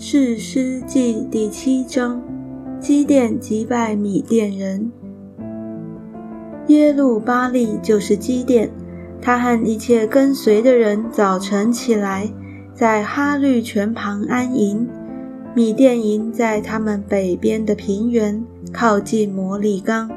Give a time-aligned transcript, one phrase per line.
[0.00, 2.22] 士师记第七章：
[2.78, 4.92] 基甸击败米甸人。
[6.68, 8.70] 耶路巴利就是基甸，
[9.20, 12.30] 他和一切跟随的人早晨起来，
[12.72, 14.88] 在哈律泉旁安营。
[15.52, 18.40] 米甸营在他们北边的平原，
[18.72, 20.08] 靠近摩利冈。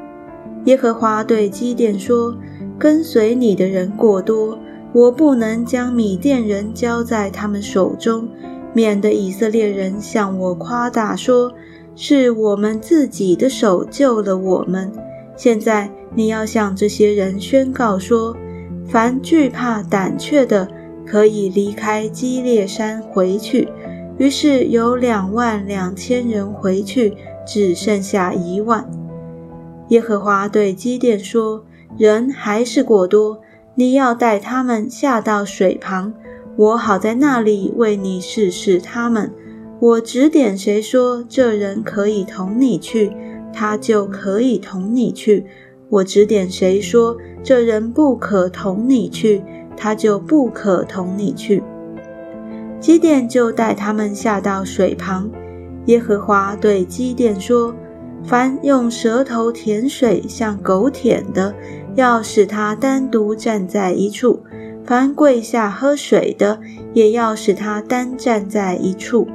[0.66, 2.36] 耶和华对基甸说
[2.78, 4.56] ：“跟随你的人过多，
[4.92, 8.28] 我不能将米甸人交在他们手中。”
[8.74, 11.52] 免得以色列人向我夸大说，
[11.94, 14.90] 是我们自己的手救了我们。
[15.36, 18.36] 现在你要向这些人宣告说：
[18.86, 20.68] 凡惧怕胆怯的，
[21.06, 23.68] 可以离开基列山回去。
[24.18, 27.16] 于是有两万两千人回去，
[27.46, 28.88] 只剩下一万。
[29.88, 31.64] 耶和华对基甸说：
[31.98, 33.40] 人还是过多，
[33.74, 36.12] 你要带他们下到水旁。
[36.56, 39.32] 我好在那里为你试试他们。
[39.80, 43.10] 我指点谁说这人可以同你去，
[43.52, 45.44] 他就可以同你去；
[45.88, 49.42] 我指点谁说这人不可同你去，
[49.76, 51.62] 他就不可同你去。
[52.78, 55.30] 基甸就带他们下到水旁。
[55.86, 57.74] 耶和华对基甸说
[58.22, 61.52] ：“凡用舌头舔水像狗舔的，
[61.96, 64.38] 要使他单独站在一处。”
[64.92, 66.60] 凡跪下喝水的，
[66.92, 69.26] 也要使他单站在一处。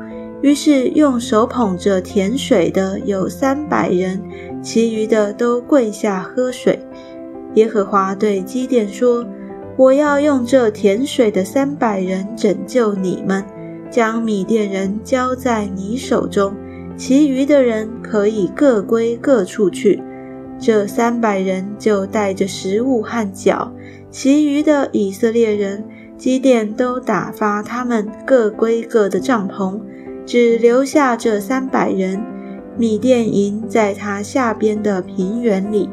[0.44, 4.22] 于是用手捧着甜水的有三百人，
[4.62, 6.80] 其余的都跪下喝水。
[7.56, 9.26] 耶和华对基甸说
[9.78, 13.44] ：“我要用这甜水的三百人拯救你们，
[13.90, 16.54] 将米甸人交在你手中，
[16.96, 20.04] 其余的人可以各归各处去。
[20.60, 23.72] 这三百人就带着食物和脚。”
[24.10, 25.84] 其余的以色列人，
[26.18, 29.80] 基甸都打发他们各归各的帐篷，
[30.26, 32.20] 只留下这三百人。
[32.78, 35.90] 米甸营在他下边的平原里。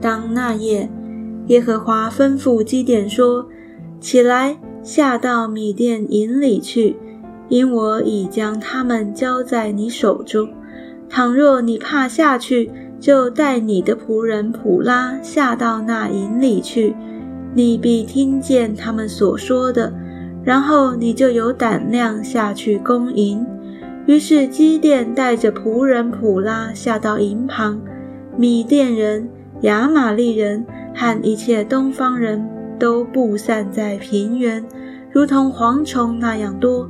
[0.00, 0.90] 当那夜，
[1.46, 3.48] 耶和华吩咐基甸说
[3.98, 6.96] ：“起来，下到米甸营里去，
[7.48, 10.48] 因我已将他们交在你手中。
[11.08, 12.70] 倘若你怕下去，
[13.00, 16.94] 就带你的仆人普拉下到那营里去，
[17.54, 19.90] 你必听见他们所说的，
[20.44, 23.44] 然后你就有胆量下去攻营。
[24.06, 27.80] 于是基甸带着仆人普拉下到营旁，
[28.36, 29.26] 米甸人、
[29.62, 32.46] 亚玛利人和一切东方人
[32.78, 34.62] 都布散在平原，
[35.10, 36.86] 如同蝗虫那样多，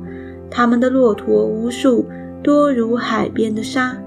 [0.49, 2.05] 他们的骆驼无数，
[2.43, 3.97] 多如海边的沙。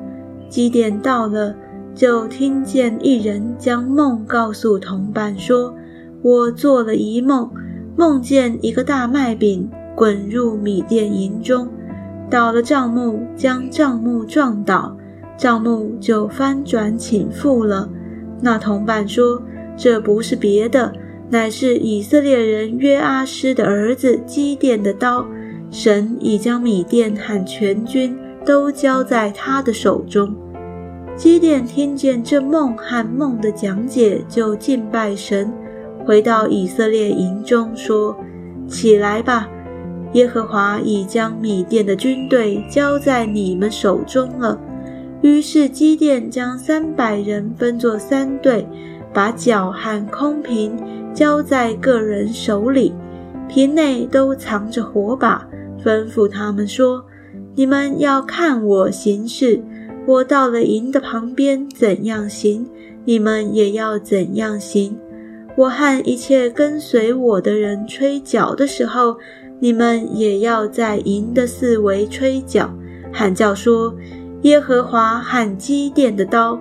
[0.50, 1.54] 基甸到了。
[1.94, 5.72] 就听见一人将梦告诉同伴说
[6.22, 7.48] ：“我做了一梦，
[7.96, 11.68] 梦见一个大麦饼滚入米店营中，
[12.28, 14.96] 倒了帐幕，将帐幕撞倒，
[15.36, 17.88] 帐幕就翻转倾覆了。”
[18.42, 19.40] 那同伴说
[19.78, 20.92] ：“这不是别的，
[21.30, 25.24] 乃是以色列人约阿施的儿子基甸的刀。
[25.70, 30.34] 神已将米店和全军都交在他的手中。”
[31.16, 35.52] 基甸听见这梦和梦的讲解，就敬拜神，
[36.04, 38.16] 回到以色列营中说
[38.66, 39.48] ：“起来吧，
[40.14, 44.58] 耶和华已将米甸的军队交在你们手中了。”
[45.22, 48.66] 于是基甸将三百人分作三队，
[49.12, 50.76] 把脚和空瓶
[51.14, 52.92] 交在个人手里，
[53.48, 55.46] 瓶内都藏着火把，
[55.82, 57.04] 吩咐他们说
[57.54, 59.62] ：“你们要看我行事。”
[60.06, 62.66] 我到了营的旁边，怎样行，
[63.04, 64.96] 你们也要怎样行。
[65.56, 69.16] 我和一切跟随我的人吹角的时候，
[69.60, 72.68] 你们也要在营的四围吹角，
[73.12, 73.94] 喊叫说
[74.42, 76.58] ：“耶和华和基甸的刀。”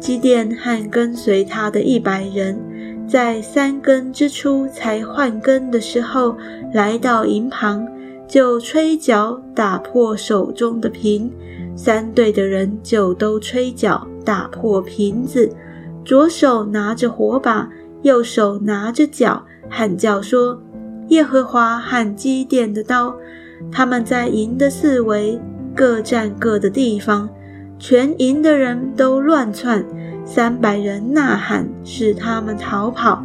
[0.00, 2.58] 基甸和跟随他的一百人，
[3.06, 6.36] 在三更之初才换更的时候，
[6.72, 7.86] 来到营旁，
[8.32, 11.30] 就吹角打破手中的瓶。
[11.76, 15.50] 三队的人就都吹角，打破瓶子，
[16.02, 17.68] 左手拿着火把，
[18.00, 20.58] 右手拿着脚，喊叫说
[21.08, 23.14] ：“耶和华和基甸的刀。”
[23.70, 25.38] 他们在营的四围
[25.76, 27.28] 各占各的地方，
[27.78, 29.84] 全营的人都乱窜。
[30.24, 33.22] 三百人呐喊，使他们逃跑。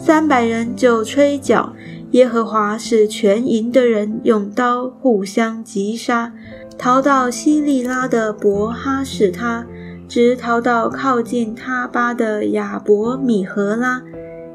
[0.00, 1.70] 三百人就吹角。
[2.12, 6.32] 耶和华使全营的人用刀互相击杀。
[6.78, 9.66] 逃到西利拉的伯哈使他，
[10.06, 14.02] 直逃到靠近他巴的亚伯米和拉，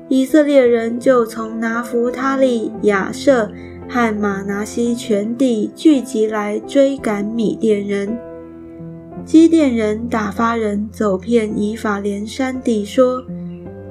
[0.08, 3.52] 以色列人就从拿弗他利、亚舍
[3.90, 8.18] 和马拿西全地聚集来追赶米甸人。
[9.26, 13.24] 基甸人打发人走遍以法莲山地，说：“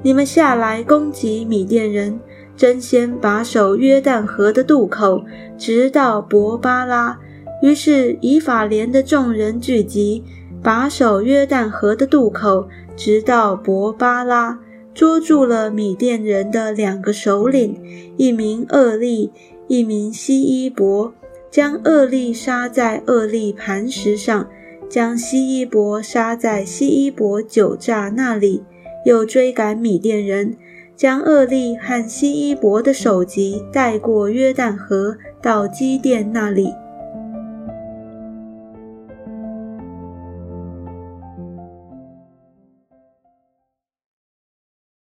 [0.03, 2.19] 你们下来攻击米甸人，
[2.61, 5.25] 争先把守约旦河的渡口，
[5.57, 7.19] 直到伯巴拉。”
[7.63, 10.23] 于是以法莲的众人聚集，
[10.63, 14.59] 把守约旦河的渡口，直到伯巴拉，
[14.93, 17.81] 捉住了米甸人的两个首领，
[18.19, 19.33] 一名厄利，
[19.67, 21.15] 一名西伊伯，
[21.51, 24.47] 将厄利杀在厄利磐石上。
[24.87, 28.63] 将西伊伯杀在西伊伯酒榨那里，
[29.07, 30.57] 又追赶米甸人，
[31.01, 36.75] 将厄利和西伊伯的首级带过约旦河，到基甸那里。